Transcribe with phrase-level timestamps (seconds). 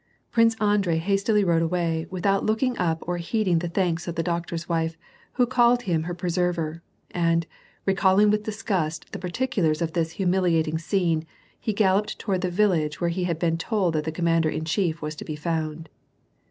[0.31, 4.23] Prince Andrei hastily rode away, without looking up or heed ing the thanks of the
[4.23, 4.97] doctor's wife,
[5.33, 6.81] who called him her pre server,
[7.11, 7.45] and,
[7.85, 11.23] recalling with disgust the particulars of this humil iating scene,
[11.59, 15.03] he galloped towai'd the village where he had been told that the commander in chief
[15.03, 15.87] was to be found.